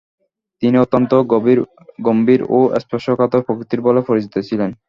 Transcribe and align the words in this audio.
তিনি 0.63 0.75
অত্যন্ত 0.77 1.11
গম্ভীর 2.07 2.41
ও 2.49 2.59
স্পর্শকাতর 2.83 3.41
প্রকৃতির 3.47 3.81
বলে 3.81 4.01
পরিচিত 4.09 4.35
ছিলেন। 4.49 4.71